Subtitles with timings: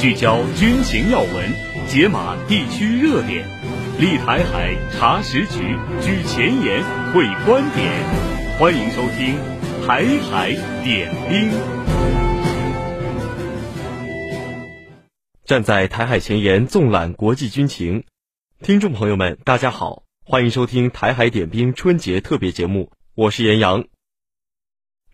[0.00, 1.52] 聚焦军情要闻，
[1.86, 3.46] 解码地区热点，
[3.98, 6.82] 立台海查实局，举前沿
[7.12, 7.92] 会观点。
[8.58, 9.36] 欢迎收听
[9.86, 10.52] 《台海
[10.82, 11.50] 点兵》。
[15.44, 18.04] 站在台海前沿，纵览国际军情。
[18.62, 23.84] 听众朋友们，大家好，欢迎收听《台海点兵》春节特别节目，我是严阳。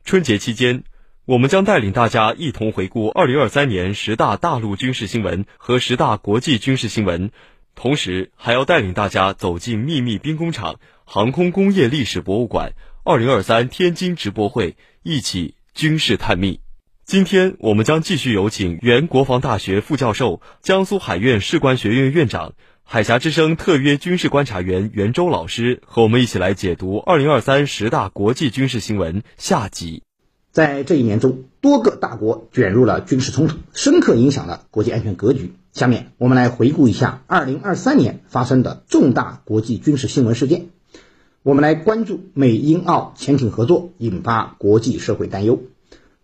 [0.05, 0.84] 春节期间，
[1.27, 7.33] 我们将带领大家一同回顾二零二三年十大大陆军事新闻和十大国际军事新闻，
[7.74, 16.60] 同时还要带领大家走进秘密兵工厂、航空工业历史博物馆、二零二三天津直播会，一起军事探秘。
[17.05, 22.52] 今天我们将继续有请原国防大学副教授、江苏海院士官学院院长、
[22.84, 30.05] 海峡之声特约军事观察员袁周老师和我们一起来解读二零二三十大国际军事新闻下集。
[30.56, 35.53] 在这一年中，多个大国卷入了军事冲突，深刻影响了国际安全格局。
[35.75, 40.69] 下面我们来回顾一下2023年发生的重大国际军事新闻事件。
[41.42, 45.61] 我们来关注美英澳潜艇合作引发国际社会担忧。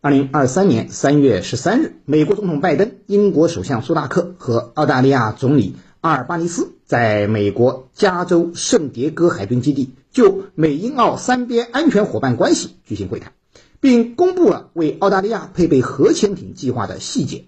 [0.01, 13.35] 2023年3月13日，美国总统拜登、英国首相苏纳克和澳大利亚总理阿尔巴尼斯在美国加州圣迭戈海军基地就美英澳三边安全伙伴关系举行会谈。
[13.83, 17.47] 并公布了为澳大利亚配备核潜艇计划的细节。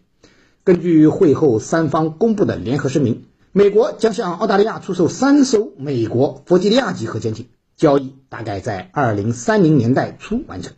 [0.65, 7.47] 根据会后三方公布的联合声明，美国将向澳大利亚出售三艘美国弗吉尼亚级核潜艇，
[7.77, 10.73] 交易大概在二零三零年代初完成，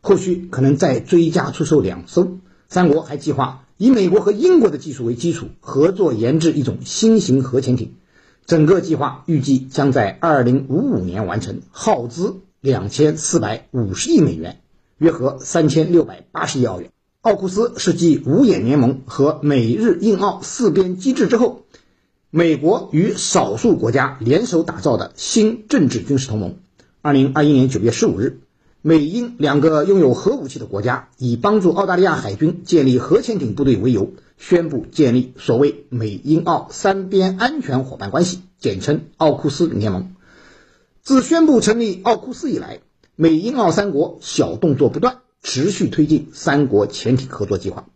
[0.00, 2.38] 后续可能再追加出售两艘。
[2.70, 7.96] 三国还计划以美国和英国的技术为基础，合作研制一种新型核潜艇。
[8.46, 14.60] 整个计划预计将在二零五五年完成，耗资两千四百五十亿美元。
[14.98, 16.90] 约合三千六百八十亿澳元。
[17.20, 21.64] 奥库斯是继五眼联盟和美日印澳四边机制之后，
[22.30, 26.56] 美国与少数国家联手打造的新政治军事同盟。
[27.00, 28.40] 二零二一年九月十五日，
[28.82, 40.14] 美英两个拥有核武器的国家以帮助澳大利亚海军建立核潜艇部队为由，宣布建立所谓美英澳三边安全伙伴关系，简称奥库斯联盟。
[41.02, 42.80] 自宣布成立奥库斯以来，
[43.16, 47.86] 美英澳三国小动作不断，持续推进三国潜艇合作计划。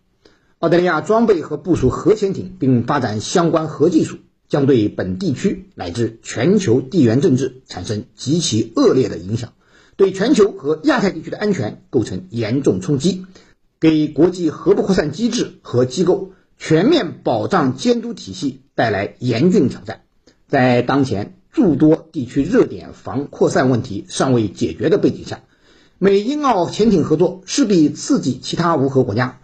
[0.61, 4.19] 澳大利亚装备和部署核潜艇，并发展相关核技术，
[4.49, 9.55] 将对本地区乃至全球地缘政治产生极其恶劣的影响，
[9.97, 13.27] 对全球和亚太地区的安全构成严重冲击，
[13.81, 20.03] 给国际核不扩散机制和机构全面保障监督体系带来严峻挑战。
[20.47, 25.43] 在当前，诸多地区热点防扩散问题尚未解决的背景下，
[25.99, 29.41] 美英澳潜艇合作势必刺激其他无核国家，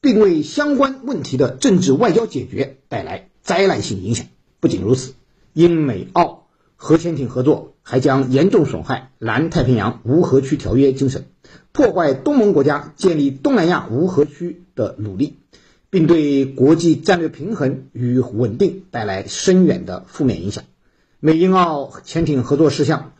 [0.00, 4.26] 并为相关问题的政治外交解决带来灾难性影响。
[4.60, 5.14] 不仅如此，
[5.52, 6.46] 英美澳
[6.76, 11.26] 核潜艇合作还将严重损害南太平洋无核区条约精神，
[11.72, 15.38] 破坏东盟国家建立东南亚无核区的努力，
[15.90, 20.64] 并对国际战略平衡与稳定带来深远的负面影响。
[21.20, 23.10] 美英澳潜艇合作事项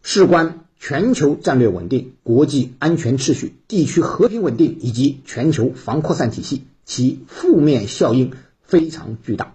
[0.00, 8.32] 事关全球战略稳定、国际安全秩序、地区和平稳定以及全球防扩散体系，其负面效应
[8.62, 9.54] 非常巨大。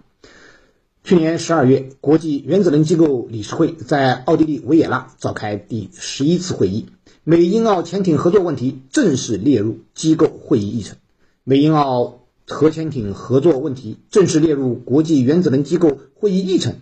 [1.02, 6.84] 去年十二月，国际原子能机构理事会在奥地利维也纳召开第十一次会议，
[7.24, 10.98] 美英澳潜艇合作问题正式列入机构会议议程。
[11.42, 16.76] 美英澳核潜艇合作问题正式列入国际原子能机构会议议程。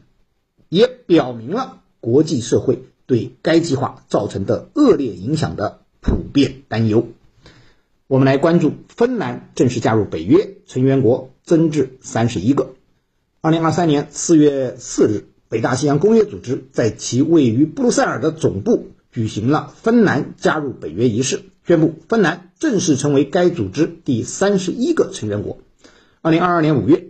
[1.06, 7.08] 表明了国际社会对该计划造成的恶劣影响的普遍担忧。
[8.06, 12.74] 我们来关注芬兰正式加入北约，成员国增至三十一个。
[13.40, 25.58] 二零二三年四月四日，北大西洋公约组织在其位于布鲁塞尔的总部举行了芬兰加入北约仪式，宣布芬兰正式成为该组织第三十一个成员国。
[26.20, 27.08] 二零二二年五月，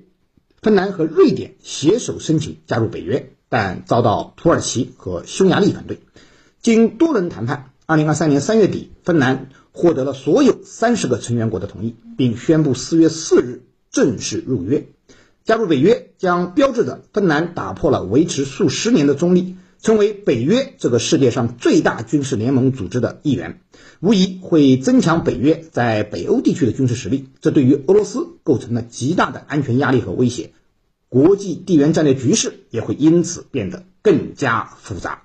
[0.61, 3.33] 芬兰和瑞典携手申请加入北约。
[3.53, 6.01] 但遭到土耳其和匈牙利反对。
[6.63, 14.87] 经多轮谈判，二零二三年三月底，芬兰获得了所有三十个成员国的同意，并宣布四月四日正式入约。
[15.45, 23.61] 加入北约将标志着芬兰打破了维持数十年的中立，成为北约这个世界上最大军事联盟组织的一员，
[24.01, 27.29] 无疑会增强北约在北欧地区的军事实力。
[27.43, 30.53] 这对于俄罗斯构成了极大的安全压力和威胁。
[31.13, 35.25] 国际地缘战略局势也会因此变得更加复杂。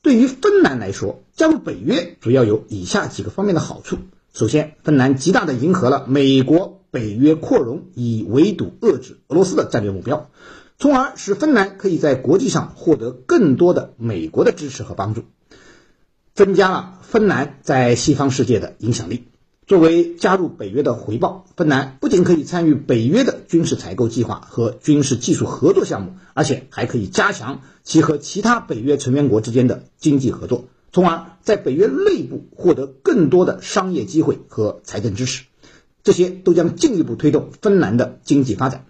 [0.00, 3.98] 对于芬兰来说，加入北约主要有以下几个方面的好处：
[4.32, 10.30] 首先，芬兰极大地迎合了美国北约扩容，以围堵遏制俄罗斯的战略目标，
[10.78, 15.24] 从而使芬兰可以在国际上获得更多的美国的支持和帮助，
[16.34, 19.26] 增加了芬兰在西方世界的影响力。
[19.70, 35.44] 作为加入北约的回报，芬兰不仅可以参与北约的军事采购计划和军事技术合作项目，而且还可以加强其和其他北约成员国之间的经济合作，从而在北约内部获得更多的商业机会和财政支持。
[36.02, 38.86] 这些都将进一步推动芬兰的经济发展。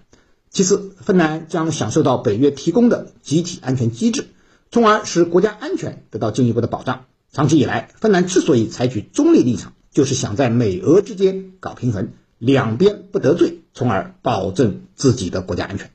[0.48, 4.28] 其次，芬兰将享受到北约提供的集体安全机制，
[4.70, 7.04] 从而使国家安全得到进一步的保障。
[7.30, 12.08] 长期以来，芬兰之所以采取中立立场，就是想在美俄之间搞平衡，
[12.38, 15.90] 两边不得罪，从而保证自己的国家安全。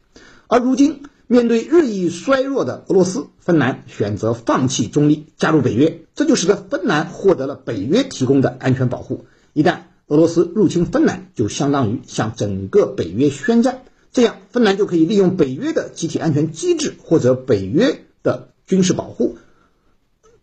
[0.48, 9.26] 而如今，面对日益衰弱的俄罗斯，芬兰选择放弃中立，加入北约，这就使得芬兰获得了北约提供的安全保护。
[9.54, 19.38] 一旦俄罗斯入侵芬兰，就相当于向整个北约宣战，这样芬兰就可以利用北约的集体安全机制或者北约的军事保护。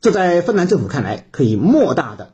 [0.00, 2.32] 这在芬兰政府看来，可以莫大的。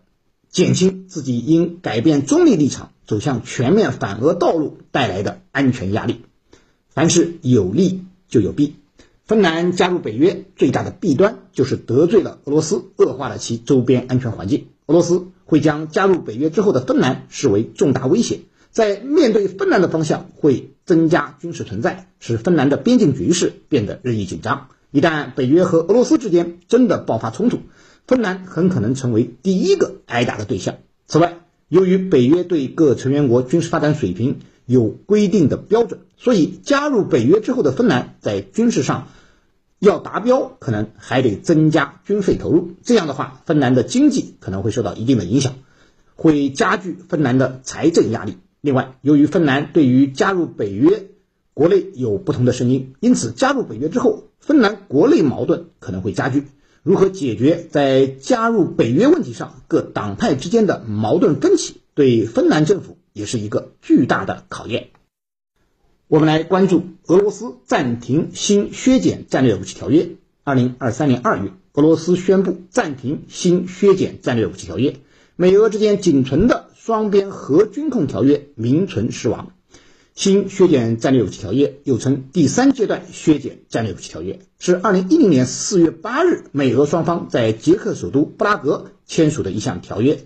[0.50, 6.22] 减轻自己因改变中立立场走向全面反俄道路带来的安全压力。
[6.88, 8.74] 凡事有利就有弊，
[9.24, 14.68] 芬兰加入北约最大的弊端就是得罪了俄罗斯，恶化了其周边安全环境。
[14.86, 18.40] 俄罗斯会将加入北约之后的芬兰视为重大威胁，
[18.70, 24.68] 在面对芬兰的方向会增加军事存在，使芬兰的边境局势变得日益紧张。
[24.90, 27.58] 一旦北约和俄罗斯之间真的爆发冲突，
[28.08, 30.76] 芬兰很可能成为第一个挨打的对象。
[31.06, 39.08] 此外，由于北约对各成员国军事发展水平有规定的标准，所以加入北约之后的芬兰在军事上
[39.78, 42.70] 要达标，可能还得增加军费投入。
[42.82, 45.52] 这样的话，芬兰的经济可能会受到一定的影响，
[46.14, 48.38] 会加剧芬兰的财政压力。
[48.62, 51.10] 另外，由于芬兰对于加入北约
[51.52, 56.44] 国内有不同的声音，因此加入北约之后，芬兰国内矛盾可能会加剧。
[56.88, 64.88] 如何解决在加入北约问题上各党派之间的矛盾分歧，对芬兰政府也是一个巨大的考验。
[66.06, 70.12] 我们来关注俄罗斯暂停新削减战略武器条约。
[70.44, 74.96] 二零二三年二月，俄罗斯宣布暂停新削减战略武器条约，
[75.36, 79.52] 美俄之间仅存的双边核军控条约名存实亡。
[80.18, 90.18] 新削减战略武器条约又称第三阶段削减战略武器条约，是二零一零年四月八日美俄双方在捷克首都布拉格签署的一项条约，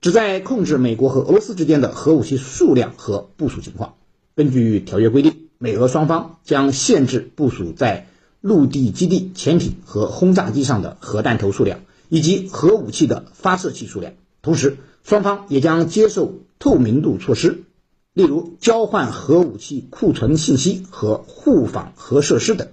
[0.00, 3.96] 旨在控制美国和俄罗斯之间的核武器数量和部署情况。
[4.36, 8.06] 根据条约规定，美俄双方将限制部署在
[8.40, 14.12] 陆地基地、潜艇和轰炸机上的核弹头数量，以及核武器的发射器数量。
[14.42, 17.64] 同时，双方也将接受透明度措施。
[18.14, 22.68] 例如，交换核武器库存信息和互访核设施等。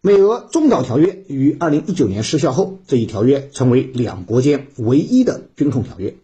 [0.00, 6.16] 美俄中导条约于二零一九年失效后，这一条约成为两国间唯一的军控条约。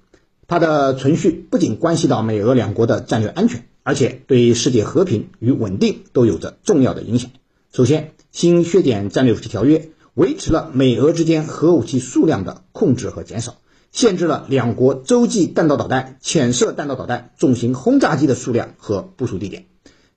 [0.49, 7.31] 它的存续不仅关系到美俄两国的战略安全，而且对世界和平与稳定都有着重要的影响。
[7.75, 13.57] 首先，新削减战略武器条约维持了美俄之间核武器数量的控制和减少。
[13.93, 19.67] 限制了两国洲际弹道导弹、潜射弹道导弹、重型轰炸机的数量和部署地点。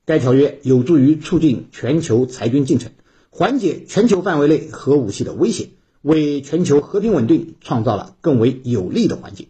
[0.05, 2.91] 该条约有助于促进全球裁军进程，
[3.29, 5.69] 缓解全球范围内核武器的威胁，
[6.01, 9.47] 为全球和平稳定创造了更为有利的环境。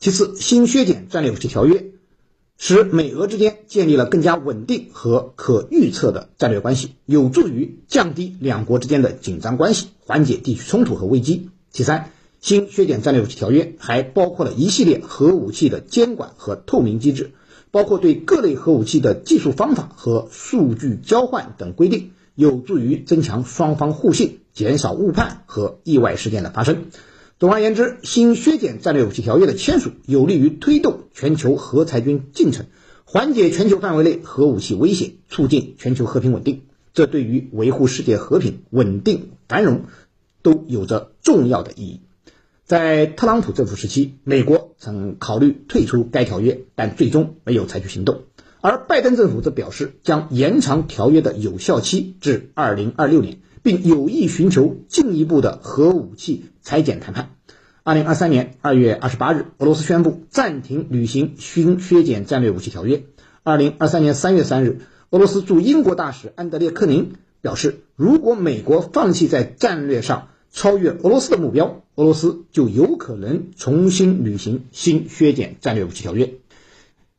[0.00, 1.92] 其次，新削减战略武器条约
[2.56, 11.50] 使美俄之间建立了更加稳定和可预测的战略关系，有助于降低两国之间的紧张关系，缓解地区冲突和危机。
[11.70, 12.10] 其三。
[12.40, 17.32] 新削减战略武器条约还包括了一系列核武器的监管和透明机制，
[17.70, 26.86] 包括对各类核武器的技术方法和数据交换等规定，有助于增强双方互信，减少误判和意外事件的发生。
[27.40, 32.66] 总而言之，新削减战略武器条约的签署有利于推动全球核裁军进程，
[33.04, 36.62] 缓解全球范围内核武器威胁，促进全球和平稳定。
[36.94, 39.82] 这对于维护世界和平、稳定、繁荣
[40.42, 42.00] 都有着重要的意义。
[42.68, 48.24] 在特朗普政府时期，美国曾考虑退出该条约，但最终没有采取行动。
[48.60, 57.30] 而拜登政府则表示将延长条约的有效期至二零二六年，并有意寻求进一步的核武器裁减谈判。
[57.84, 63.04] 二零二三年二月二十八日，俄罗斯宣布暂停履行新削减战略武器条约。
[63.44, 76.34] 二零二三年三月三日，俄罗斯驻英国大使安德烈·克宁表示，如果美国放弃在战略上超越俄罗斯的目标，俄罗斯就有可能重新履行新削减战略武器条约。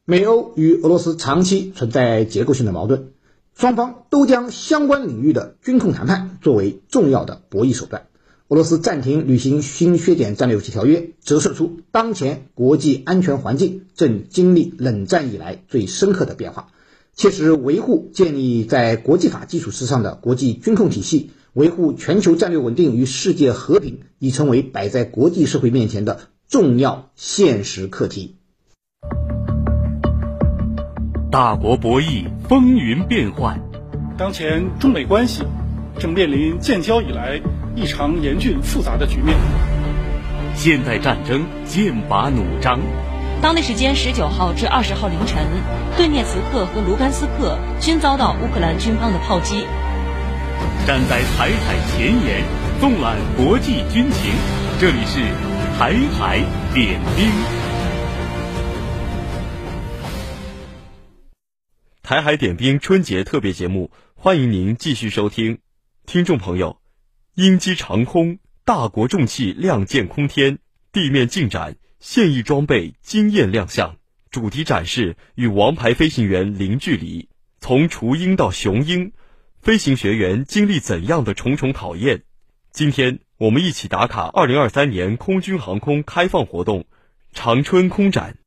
[0.05, 3.09] 美欧与俄罗斯长期存在结构性的矛盾，
[3.55, 8.07] 双方都将相关领域的军控谈判作为重要的博弈手段。
[8.47, 16.69] 俄罗斯暂停履行新削减战略武器条约，折射出当前国际安全环境正经历冷战以来最深刻的变化。
[17.13, 28.35] 切实维护建立在国际法基础之上的国际军控体系，维护全球战略稳定与世界和平，已成为摆在国际社会面前的重要现实课题。
[31.31, 33.59] 大国博弈，风云变幻。
[34.17, 35.43] 当前中美关系
[35.97, 37.41] 正面临建交以来
[37.75, 39.35] 异常严峻复杂的局面。
[40.55, 42.79] 现代战争剑拔弩张。
[43.41, 45.45] 当地时间十九号至二十号凌晨，
[45.95, 49.63] 顿涅茨克和卢甘斯克均遭到乌克兰军方的炮击。
[50.85, 52.43] 站在台海前沿，
[52.79, 54.31] 纵览国际军情，
[54.79, 55.19] 这里是
[55.77, 56.39] 台海
[56.73, 57.29] 点兵。
[62.01, 65.59] 台海点兵春节特别节目，欢迎您继续收听。
[66.07, 66.79] 听众朋友，
[67.35, 70.57] 鹰击长空，大国重器亮剑空天，
[70.91, 73.97] 地面进展，现役装备惊艳亮相，
[74.31, 77.29] 主题展示与王牌飞行员零距离。
[77.59, 79.11] 从雏鹰到雄鹰，
[79.61, 82.23] 飞行学员经历怎样的重重考验？
[82.71, 86.85] 今天我们一起打卡二零二三年空军航空开放活动——
[87.35, 88.37] 长春空展。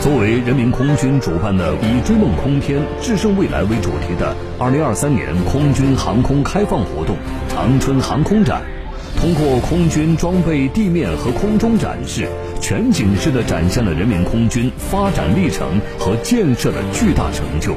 [0.00, 7.14] 作为人民空军主办的以追梦空天、致胜未来为主题的二零二三年空军航空开放活动——
[7.50, 8.64] 长春航空展，
[9.20, 12.28] 通过空军装备、地面和空中展示，
[12.60, 17.74] 全景式的展现了人民空军发展历程和建设的巨大成就。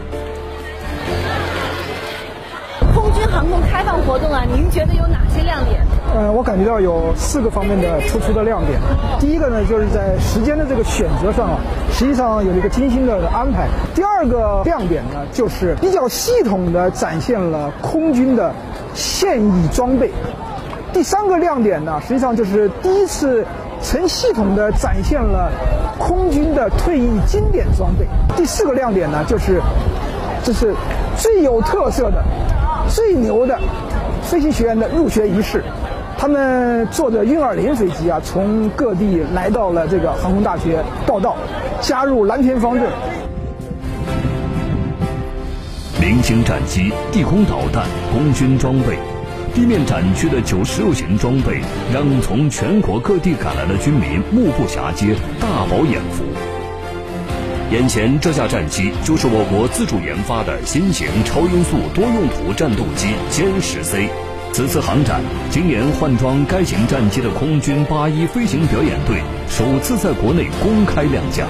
[2.94, 5.84] 空军航空开放活动啊，您觉得有哪些亮点？
[6.14, 8.80] 呃，我感觉到有四个方面的突出的亮点。
[9.20, 11.60] 第一个呢，就是在时间的这个选择上啊，
[11.92, 13.68] 实际上有一个精心的安排。
[13.96, 18.54] 第二个亮点呢，就是比较系统的展现了空军的
[18.94, 20.12] 现役装备。
[20.94, 23.46] 第三个亮点呢，实际上就是第一次
[23.82, 25.52] 成系统的展现了
[25.98, 28.06] 空军的退役经典装备。
[28.36, 29.62] 第四个亮点呢，就是
[30.44, 30.76] 这是
[31.18, 32.24] 最有特色的、
[32.90, 33.58] 最牛的
[34.22, 35.64] 飞行学员的入学仪式。
[36.18, 41.36] 他们坐着运二零飞机啊，从各地来到了这个航空大学报到，
[41.80, 42.84] 加入蓝天方阵。
[46.00, 49.00] 零星战机、地空导弹、空军装备，
[49.54, 51.60] 地面展区的九十六型装备，
[51.94, 56.24] 让从全国各地赶来的军民目不暇接，大饱眼福。
[57.70, 64.10] 眼前这架战机就是我国自主研发的新型超音速多用途战斗机歼十 C。
[64.54, 71.46] 此次航展，今年换装该型战机的空军八一飞行表演队首次在国内公开亮相。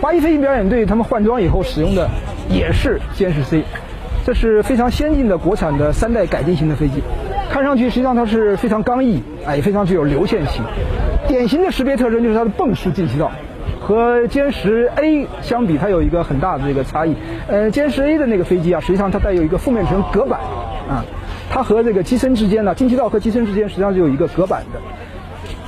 [0.00, 2.08] 八一飞行表演队他们换装以后使用的
[2.50, 3.64] 也是歼十 C，
[4.28, 7.02] 这是非常先进的国产的三代改进型的飞机，
[7.48, 10.62] 看上去实际上它是非常刚毅，哎，也非常具有流线型。
[11.26, 13.32] 典型的识别特征就是它的泵式进气道。
[13.80, 17.14] 和歼十 A 相比，它有一个很大的这个差异。
[17.46, 20.38] 呃，歼十 A 的那个飞机啊，实际上它带有一个负面层隔板，
[20.90, 21.02] 啊，
[21.48, 24.80] 它和这个机身之间呢，进气道和机身之间实际上是有一个隔板的。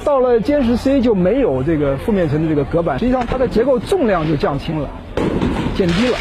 [0.05, 4.87] 到了歼十 C 就没有这个负面层的这个隔板，实际上它的结构重量就降轻了，
[5.75, 6.19] 减低了。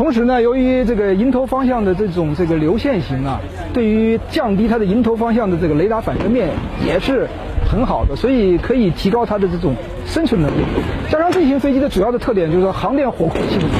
[0.00, 3.38] 同时呢，由于这个迎头方向的这种这个流线型啊，
[3.74, 6.48] 对于降低它的迎头方向的这个雷达反射面
[6.86, 7.28] 也是
[7.70, 9.74] 很好的，所以可以提高它的这种
[10.06, 10.62] 生存能力。
[11.10, 13.70] 加上这型飞机的主要的特点就是说航电火控性能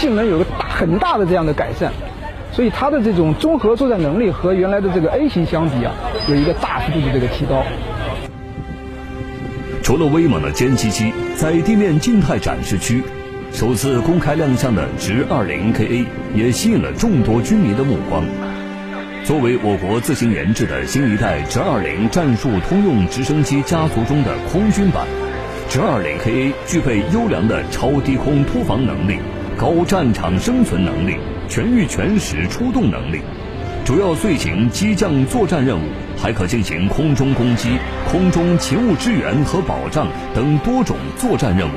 [0.00, 1.92] 性能有个大很大的这样的改善，
[2.50, 5.92] 所以它的这种综合作战能力和原来的这个 A 型相比啊，
[6.28, 7.62] 有一个大幅度的这个提高。
[9.80, 13.04] 除了威猛的歼七七，在地面静态展示区，
[13.52, 18.24] 首次公开亮相的直二零 KA 也吸引了众多军迷的目光。
[19.24, 25.06] 作为我国自行研制的新一代直二零战术通用直升机家族中的空军版，
[25.68, 29.18] 直二零 KA 具备优良的超低空突防能力、
[29.58, 33.20] 高战场生存能力、全域全时出动能力，
[33.84, 35.82] 主要遂行机降作战任务，
[36.16, 37.68] 还可进行空中攻击、
[38.10, 41.72] 空中勤务支援和保障等多种作战任务。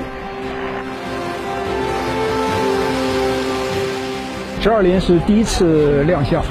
[4.65, 6.41] 直二零是第一次亮相。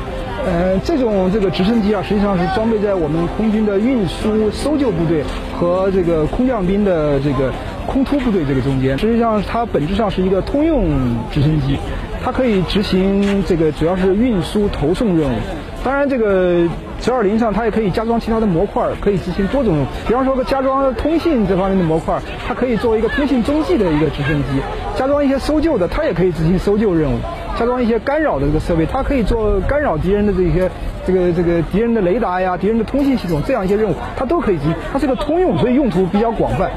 [0.47, 5.25] 呃，这种这个直升机啊，实际上是装备在我们空军的运输搜救部队
[5.59, 7.53] 和这个空降兵的这个
[7.89, 8.97] 空突部队这个中间。
[8.97, 10.87] 实际上，它本质上是一个通用
[11.33, 11.77] 直升机，
[12.23, 15.35] 它可以执行这个主要是运输投送任务。
[15.83, 16.69] 当然，这个
[17.01, 19.85] 直二零上它也可以加装其他的模块，可以执行多种。
[20.07, 22.17] 比方说，加装通信这方面的模块，
[22.47, 24.61] 它可以作为一个通信中继的一个直升机；
[24.97, 27.17] 加装一些搜救的，它也可以执行搜救任务。
[27.59, 30.71] 加装一些干扰的这个设备，它可以做干扰敌人的这些
[31.07, 34.75] 这个这个敌人的雷达呀、敌人的通信系统这样一些任务，它都可以执行。
[34.93, 36.71] 它是个通用，所以用途比较广泛，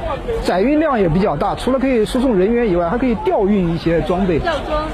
[0.44, 1.56] 载运量也比较大。
[1.56, 4.40] 除了可以输送人员以外，还可以调运一些装备。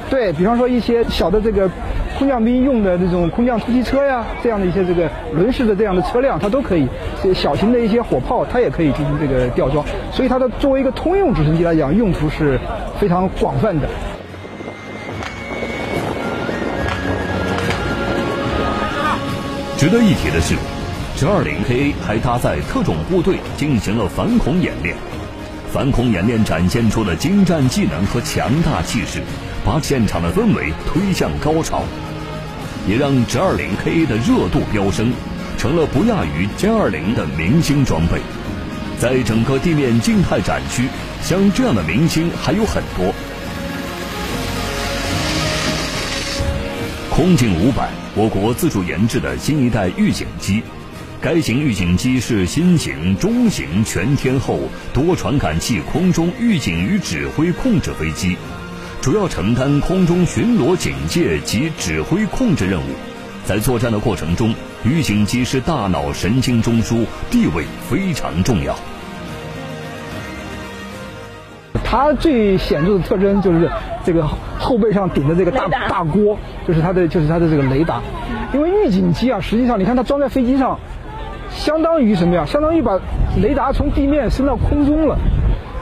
[0.10, 1.70] 对，比方说一些小的这个
[2.18, 6.88] 空降兵用的这种空降突击车呀，这样的一些这个轮式的这样的车辆，它都可以。
[7.34, 9.84] 小型的一些火炮，它也可以进行这个吊装。
[10.12, 12.60] 所以它的作为一个通用直升机来讲，用途是
[13.00, 13.88] 非常广泛的。
[19.78, 20.56] 值得一提的是，
[21.18, 24.96] 直二零 KA 还搭载特种部队进行了反恐演练，
[25.72, 29.22] 反恐演练展现出了精湛技能和强大气势，
[29.66, 31.84] 把现场的氛围推向高潮，
[32.88, 35.12] 也让直二零 KA 的热度飙升，
[35.58, 38.22] 成了不亚于歼二零的明星装备。
[39.00, 40.88] 在整个地面静态展区，
[41.22, 43.14] 像这样的明星还有很多。
[47.10, 50.62] 空警五百，我国自主研制的新一代预警机。
[51.20, 54.60] 该型预警机是新型中型全天候
[54.94, 58.38] 多传感器空中预警与指挥控制飞机，
[59.02, 62.94] 主要承担空中巡逻警戒及指挥控制任务。
[63.46, 64.54] 在作战的过程中，
[64.84, 68.78] 预警机是大脑神经中枢，地位非常重要。
[71.94, 73.70] 它最显著的特征就是
[74.04, 76.36] 这个后背上顶的这个大大锅，
[76.68, 78.02] 就是它的就是它的这个雷达。
[78.52, 80.80] 因为预警机啊，实际上你看它装在飞机上，
[81.52, 82.46] 相当于什么呀？
[82.48, 83.00] 相当于把
[83.40, 85.16] 雷达从地面升到空中了。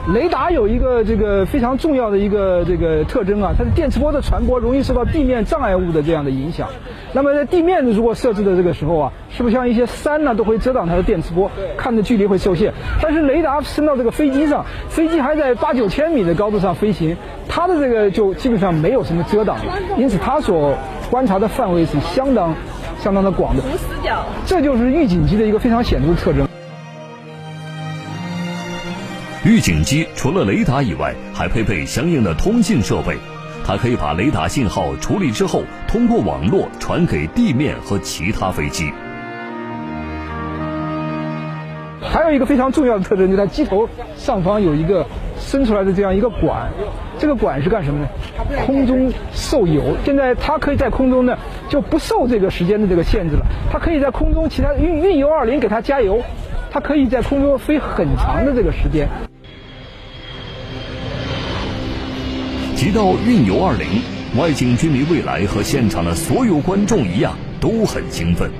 [0.08, 6.68] 雷达有一个这个非常重要的一个这个特征啊，它的电磁波的传播容易受到地面障碍物的这样的影响。
[7.12, 12.72] 那么在地面如果设置的这个时候啊，是不是像一些山呢都会遮挡它的电磁波，看的距离会受限？
[13.00, 17.16] 但是雷达升到这个飞机上，飞机还在八九千米的高度上飞行，
[17.48, 19.56] 它的这个就基本上没有什么遮挡，
[19.96, 20.74] 因此它所
[21.12, 22.52] 观察的范围是相当
[22.98, 23.62] 相当的广的。
[23.62, 26.48] 无死角这就是预警机的一个非常显著的特征。
[29.44, 33.16] 预警机除了雷达以外，还配备相应的通信设备。
[33.66, 38.92] 它可以把雷达信号处理之后，通过网络传给地面和其他飞机。
[42.00, 45.04] 还有一个非常重要的特征，就是它机头上方有一个
[45.40, 46.70] 伸出来的这样一个管。
[47.18, 48.06] 这个管是干什么呢？
[48.64, 49.96] 空中受油。
[50.04, 51.36] 现在它可以在空中呢，
[51.68, 53.44] 就不受这个时间的这个限制了。
[53.72, 56.22] 它可以在空中，其他运运油二零给它加油，
[56.70, 59.08] 它可以在空中飞很长的这个时间。
[62.92, 63.86] 到运油二零，
[64.38, 68.50] 外景军迷未来和现场的所有观众一样都很兴奋。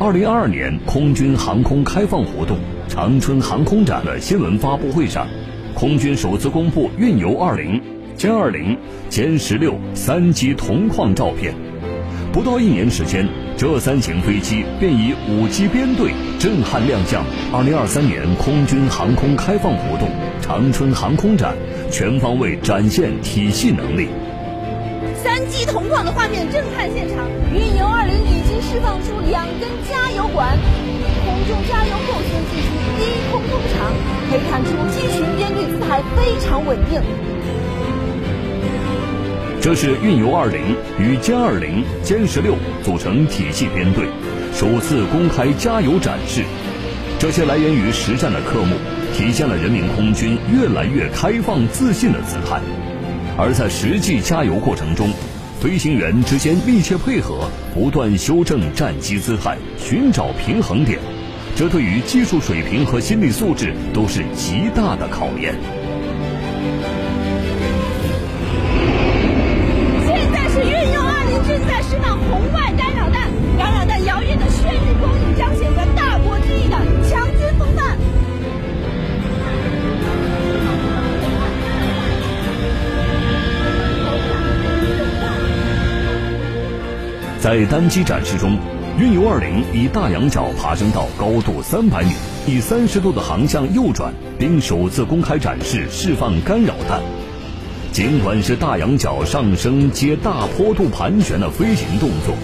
[0.00, 5.28] 二零二二年空军航空开放活动长春航空展的新闻发布会上，
[5.74, 7.80] 空军首次公布运油二零、
[8.18, 8.76] 歼二零、
[9.08, 11.54] 歼十六三机同框照片。
[12.32, 17.22] 不到一年时间，这三型飞机便以五机编队震撼亮相
[17.52, 20.08] 二零二三年空军航空开放活动
[20.40, 21.54] 长春航空展。
[21.92, 24.08] 全方位展现体系能力。
[25.22, 30.56] 三机同框的画面震撼现场，运油二零已经释放出两根加油管，
[31.22, 33.92] 空中加油后旋进行低空通常，
[34.30, 37.02] 可以看出机群编队姿态非常稳定。
[39.60, 44.06] 这是运油二零与歼二零、歼十六组成体系编队，
[44.54, 46.42] 首次公开加油展示。
[47.18, 48.76] 这些来源于实战的科目。
[49.14, 52.60] 体现了人民空军越来越开放自信的姿态，
[53.36, 55.10] 而在实际加油过程中，
[55.60, 60.98] 飞行员之间密切配合，不断修正战机姿态，寻找平衡点，
[61.54, 65.54] 这对于技术水平和心理素质都是极大的考验。
[70.06, 74.72] 现在是运用二零正在释放红外干扰弹，干扰弹耀眼的绚
[87.42, 88.56] 在单机展示中，
[89.00, 92.12] 运油二零以大仰角爬升到高度三百米，
[92.46, 97.00] 以三十度的航向右转，并首次公开展示释放干扰弹。
[97.90, 102.36] 尽管是大仰角上升接大坡度盘旋的飞行动作，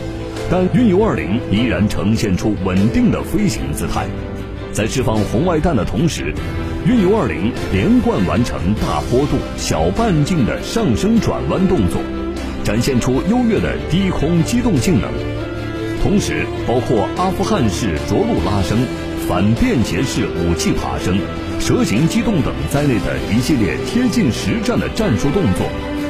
[0.51, 4.05] 但运油二零依然呈现出稳定的飞行姿态。
[4.73, 6.35] 在释放红外弹的同时，
[6.85, 12.01] 运油二零连贯完成大坡度小半径的上升转弯动作。
[12.69, 15.11] 展现出优越的低空机动性能。
[16.03, 18.77] 同时，包括阿富汗式着陆拉升、
[19.27, 21.19] 反便携式武器爬升、
[21.59, 25.67] 蛇形机动等在内的一系列贴近实战的战术动作，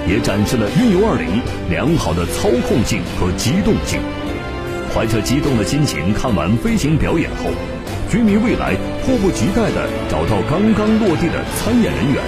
[0.09, 1.41] 也展示了运油二零
[1.71, 4.01] 良好的操控性和机动性。
[4.93, 7.53] 怀着激动的心情看完飞行表演后，
[8.11, 8.75] 军迷未来
[9.07, 12.19] 迫不及待地找到刚刚落地的参演人员，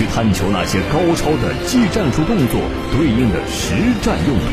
[0.00, 2.58] 去探求那些高超的技战术动作
[2.90, 4.44] 对应的实战用途。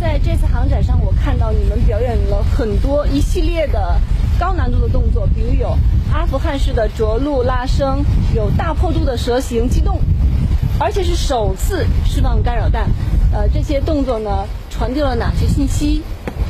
[0.00, 4.00] 在这次航展上，我看到你们表演了很多一系列的
[4.40, 5.76] 高难度的动作，比如有
[6.10, 8.02] 阿富汗式的着陆拉升，
[8.34, 10.00] 有大坡度的蛇形机动。
[10.80, 12.86] 而且是首次释放干扰弹，
[13.30, 16.00] 呃，这些动作呢，传递了哪些信息？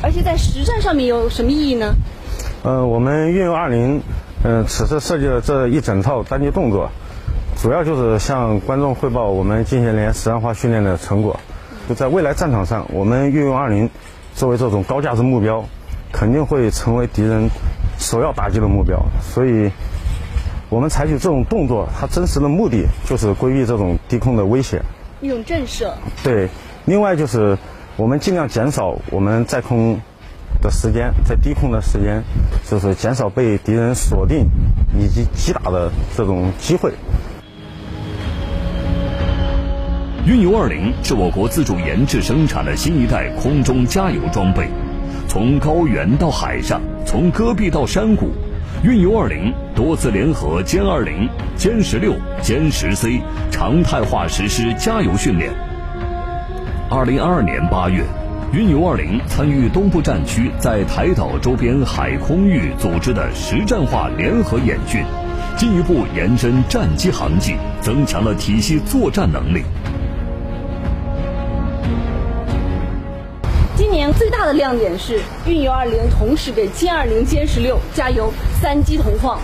[0.01, 1.93] 而且在实战上面有什么意义呢？
[2.63, 4.01] 呃，我们运油二零，
[4.43, 6.89] 嗯，此次设计的这一整套单机动作，
[7.61, 11.39] 主要就是向观众汇报我们近些年实战化训练的成果。
[11.87, 13.89] 就在未来战场上，我们运用二零
[14.35, 15.65] 作为这种高价值目标，
[16.11, 17.49] 肯定会成为敌人
[17.97, 18.99] 首要打击的目标。
[19.21, 19.71] 所以。
[20.69, 24.81] 我们采取这种动作，它真实的目的就是规避这种低空的威胁，
[25.21, 25.91] 一种震慑。
[26.23, 26.49] 对，
[26.85, 27.55] 另外就是
[27.95, 30.01] 我们尽量减少我们在空
[30.63, 32.23] 的时间，在低空的时间，
[32.65, 34.47] 就是减少被敌人锁定
[34.97, 36.93] 以及击打的这种机会。
[40.25, 44.69] 运油二零是我国自主研制生产的新一代空中加油装备，
[45.27, 48.31] 从高原到海上，从戈壁到山谷。
[48.83, 53.21] 运油二零多次联合歼二零、歼十六、歼十 C
[53.51, 55.51] 常态化实施加油训练。
[56.89, 58.03] 二零二二年八月，
[58.53, 65.03] 运油二零参与东部战区在台岛周边海空域组织的实战化联合演训，
[65.57, 69.63] 进一步延伸战机航迹，增强了体系作战能力。
[73.75, 79.39] 今年最大的亮点是运油二零同时给歼二零、歼十六加油，三机同框，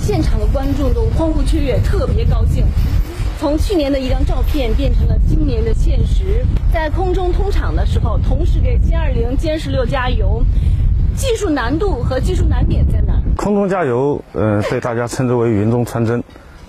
[0.00, 2.64] 现场的观众都欢呼雀跃，特别高兴。
[3.40, 10.42] 从去年的一张照片变成了今年的现实，在空中通场的时候，同时给歼二零、歼十六加油，
[11.14, 13.12] 技术难度和技术难点在哪？
[13.36, 16.24] 空中加油，嗯、呃，被大家称之为云中穿针。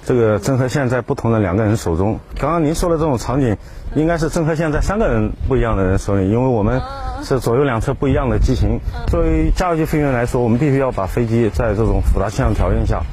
[0.06, 2.20] 这个针和线在不同的两个人手中。
[2.38, 3.56] 刚刚您说的这种场景，
[3.96, 6.82] 应该是针和线在三个人不一样的人手里，因为我们
[7.24, 8.82] 是左右两侧不一样的机型。
[9.08, 13.04] 作为加油机飞行员来说，我们必须要把飞机在这种复杂气象条件下，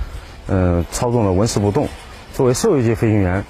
[0.49, 1.87] 嗯、呃，操纵的纹丝不动。
[2.35, 3.45] 作为受油机飞行员，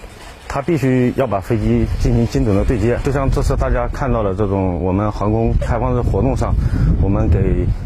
[0.53, 2.99] 他必须要把飞机进行精准的对接。
[3.05, 6.53] 就像这次大家看到的这种我们航空开放日活动上，
[7.01, 7.39] 我们给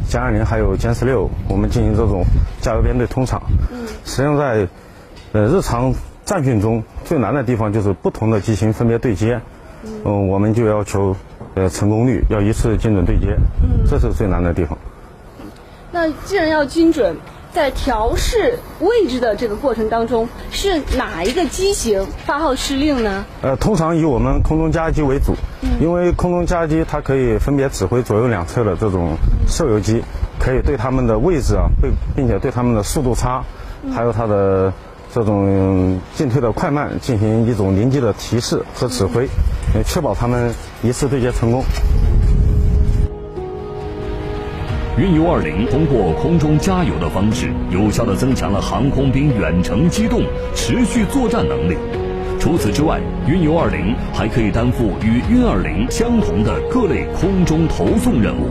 [0.08, 2.24] 歼二零还有歼十六，我们进行这种
[2.62, 3.42] 加油编队通场。
[4.06, 4.66] 实际上在
[5.32, 5.92] 呃，日常
[6.24, 9.42] 战训中最难的地方就是不同的机型分别对接，
[9.84, 11.14] 嗯、呃，我们就要求
[11.54, 14.78] 呃成功率要一次精准对接，嗯，这是最难的地方。
[15.92, 17.18] 那既然要精准，
[17.54, 23.24] 在调试位置的这个过程当中，是哪一个机型发号施令呢？
[23.42, 30.02] 呃，通常以我们空中加油机为主，嗯，因为空中加油机它可以分别指挥左右两侧的这种受油机，
[30.38, 33.44] 可以对它们的位置啊，并并且对它们的速度差，
[33.94, 34.72] 还有它的。
[35.14, 39.28] 这种进退的快慢进行一种临机的提示和指挥，
[39.86, 41.62] 确保它们一次对接成功。
[44.96, 50.22] 运油二零通过空中加油的方式，有效地增强了航空兵远程机动、
[50.54, 51.76] 持续作战能力。
[52.38, 58.48] 除此之外，运油二零还可以担负与运二零相同的各类空中投送任务。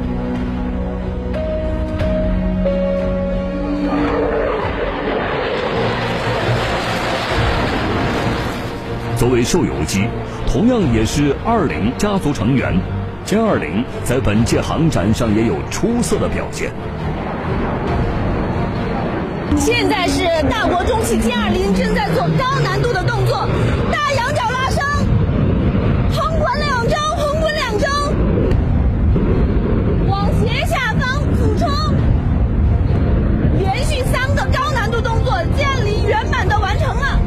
[9.16, 10.10] 作为受油机，
[10.46, 12.78] 同样也是二零家族成员，
[13.26, 16.72] 歼二零在本届航展上也有出色的表现。
[19.58, 23.48] 现在是大国重器歼二零正在做高难度的动作，
[23.92, 24.84] 大仰角拉升，
[26.12, 27.88] 横滚两周，横滚两周，
[30.10, 31.70] 往斜下方俯冲，
[33.58, 37.20] 连续三个高难度动作，歼零圆满的完成了。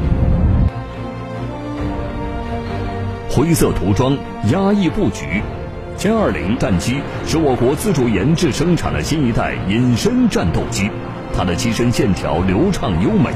[3.30, 4.18] 灰色涂装，
[4.50, 5.42] 压抑布局，
[5.98, 10.90] 歼二零战机是我国自主研制生产的新一代隐身战斗机，
[11.34, 13.30] 它的机身线条流畅优美，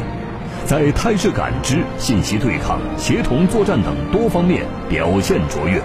[0.67, 5.81] 在态势感知、信息对抗、协同作战等多方面表现卓越。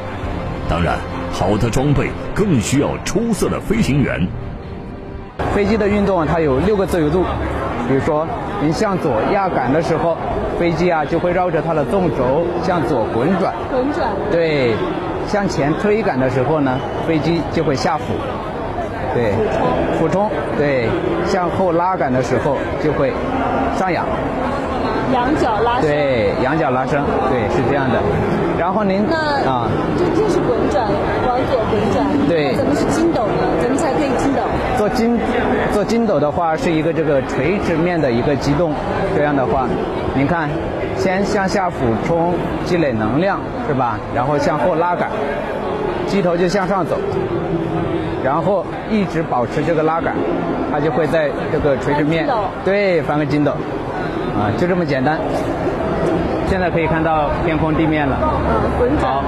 [0.68, 0.98] 当然，
[1.32, 4.28] 好的装备更需要出色的飞行员。
[5.54, 7.24] 飞机的运动它有六个自由度，
[7.88, 8.28] 比如说
[8.62, 10.18] 您向左压杆的时候，
[10.60, 13.54] 飞机啊就会绕着它的纵轴向左滚转。
[13.72, 14.10] 滚转。
[14.30, 14.74] 对，
[15.28, 18.04] 向前推杆的时候呢，飞机就会下俯。
[19.14, 19.34] 对。
[19.98, 20.30] 俯冲。
[20.58, 20.88] 对，
[21.26, 23.12] 向后拉杆的时候就会
[23.78, 24.06] 上仰。
[25.14, 25.90] 仰角拉伸。
[25.90, 28.00] 对，仰角拉伸，对，是这样的。
[28.58, 29.18] 然后您那
[29.50, 30.88] 啊，这这是滚转，
[31.28, 32.06] 往左滚转。
[32.28, 32.56] 对。
[32.56, 33.44] 怎么是筋斗呢？
[33.62, 34.42] 怎么才可以筋斗？
[34.78, 35.20] 做筋
[35.74, 38.74] 做筋斗的话，是一个这个垂直面的一个机动。
[39.16, 39.68] 这样的话，
[40.16, 40.50] 您看，
[40.98, 42.34] 先向下俯冲
[42.66, 44.00] 积累能量，是吧？
[44.16, 45.10] 然后向后拉杆，
[46.08, 46.98] 机头就向上走，
[48.24, 50.16] 然后一直保持这个拉杆，
[50.72, 52.28] 它就会在这个垂直面。
[52.64, 53.52] 对，翻个筋斗。
[54.36, 55.18] 啊，就这么简单。
[56.48, 58.18] 现在可以看到天空地面了。
[58.22, 59.12] 嗯，滚转。
[59.12, 59.24] 好。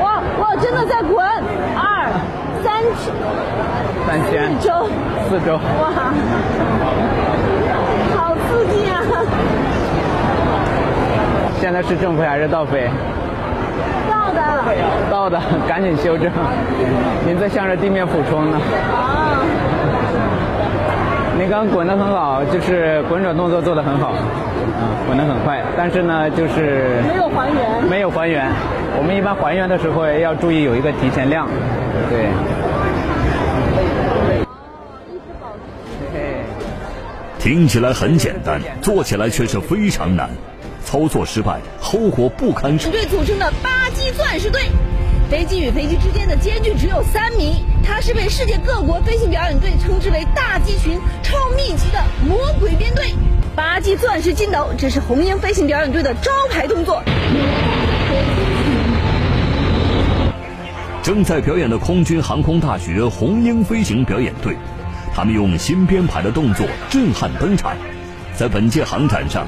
[0.00, 1.26] 哇哇，真的在滚！
[1.74, 2.08] 二、
[2.62, 3.12] 三圈。
[4.06, 4.52] 三圈。
[4.60, 4.88] 四周。
[5.28, 5.54] 四周。
[5.54, 6.12] 哇，
[8.16, 9.00] 好刺激啊！
[11.60, 12.88] 现在是正飞还是倒飞？
[14.08, 14.40] 倒的。
[15.10, 16.30] 倒的，赶紧修正。
[17.26, 18.60] 您在向着地面俯冲呢。
[18.94, 19.27] 啊。
[21.38, 24.18] 您刚刚滚得很好，就是滚转动作做得很好，啊，
[25.06, 28.50] 滚得很快，但是呢，就是没有还原，没有还原。
[28.98, 31.46] 我们一般还原的时候要注意有一个提前量，
[32.10, 32.26] 对。
[37.38, 40.28] 听起来很简单，做起来却是非常难，
[40.84, 42.76] 操作失败，后果不堪。
[42.76, 44.62] 队组成的巴基钻石队。
[45.30, 53.12] 飞机与飞机之间的间距只有三米，它是被世界各国飞行表演队称之为“大机群”、“超密集”的魔鬼编队。
[53.54, 57.02] 巴基钻石筋斗，这是红鹰飞行表演队的招牌动作。
[61.02, 64.56] 正在表演的空军航空大学红鹰飞行表演队，
[65.14, 67.76] 他们用新编排的动作震撼登场，
[68.34, 69.46] 在本届航展上。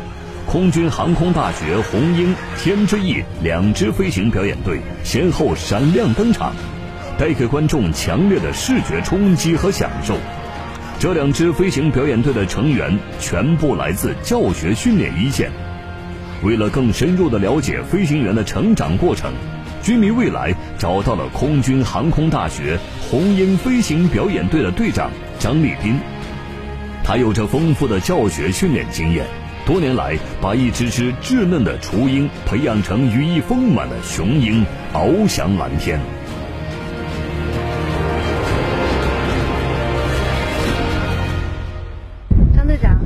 [0.50, 6.52] 空军航空大学红鹰、天之翼两支飞行表演队先后闪亮登场，
[7.16, 10.16] 带给观众强烈的视觉冲击和享受。
[10.98, 15.52] 这两支飞行表演队的成员全部来自教学训练一线。
[16.42, 19.32] 为了更深入地了解飞行员的成长过程，
[19.84, 22.76] 军迷未来找到了空军航空大学
[23.08, 26.00] 红鹰飞行表演队的队长张立斌，
[27.04, 29.24] 他有着丰富的教学训练经验。
[29.70, 36.00] 多年来，把一只只稚嫩的雏鹰培养成羽翼丰满的雄鹰，翱翔蓝天。
[42.52, 42.98] 张队长，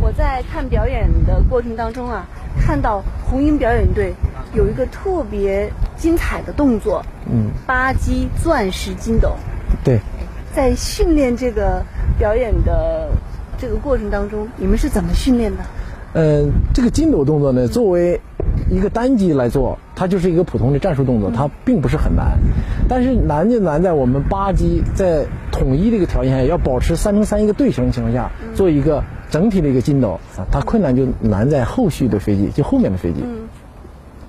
[0.00, 2.24] 我在看表演的过程当中啊，
[2.56, 4.14] 看到红鹰表演队
[4.54, 9.34] 有一个特别精彩的动作，嗯，巴基钻石金斗。
[9.82, 9.98] 对，
[10.54, 11.84] 在训练这个
[12.16, 13.10] 表演的
[13.58, 15.64] 这个过程当中，你们是怎么训练的？
[16.14, 18.20] 嗯，这个筋斗动作呢，作为
[18.70, 22.38] 一个单机来做，它就是一个普通的战术动作，它并不是很难。
[22.88, 33.24] 但是难就难在我们八机在统一的一个条件下，要保持三乘三一个队形的情况下，做一个整体的一个筋斗啊，它困难就难在后续的飞机，就后面的飞机。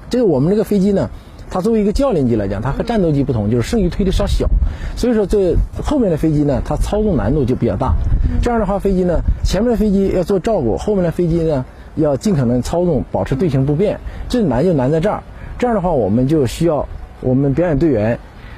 [0.09, 1.09] 这个我们这个飞机呢，
[1.53, 4.49] 它作为一个教练机来讲，它和战斗机不同，就是剩余推力稍小，
[4.95, 7.93] 所以说这后面的飞机呢，它操纵难度就比较大。
[8.41, 11.63] 这样的话，飞机呢，前面的飞机要做照顾，后面的飞机呢，
[11.93, 13.99] 要尽可能操纵，保持队形不变。
[14.29, 15.21] 这难就难在这儿。
[15.59, 16.87] 这样的话，我们就需要
[17.21, 18.17] 我们表演队员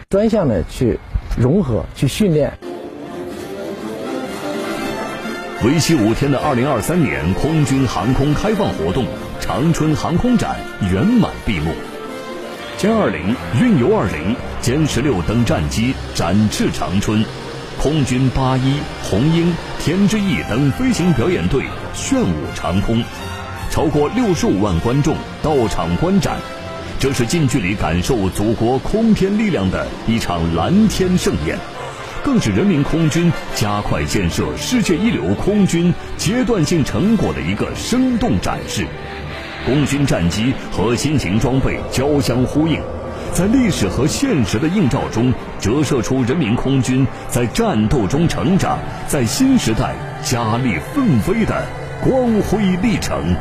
[0.10, 0.97] 专项的去
[1.38, 2.53] 融合、去训练。
[5.65, 9.03] 为期五天的二零二三年空军航空开放活动——
[9.41, 10.55] 长春航空展
[10.93, 11.71] 圆满闭幕。
[12.86, 17.26] 歼二零、运油二零、歼十六等战机展翅长春。
[17.82, 21.63] 空军八一、红鹰、天之翼等飞行表演队
[21.95, 23.04] 炫舞长空，
[23.71, 26.38] 超过六十五万观众到场观展，
[27.00, 31.58] 这是近距离感受祖国空天力量的一场蓝天盛宴，
[32.24, 38.86] 更是人民空军加快建设世界一流空军阶段性成果的一个生动展示。
[39.65, 42.80] 空军战机和新型装备交相呼应。
[43.34, 51.67] 在历史和现实的映照中，折射出人民空军在战斗中成长，在新时代加力奋飞的
[52.01, 53.36] 光辉历程。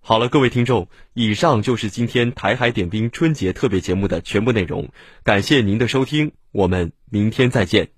[0.00, 4.90] 好了，各位听众，以上就是今天台海点兵春节特别节目的全部内容，
[5.24, 7.88] 感谢您的收听，我们明天再见。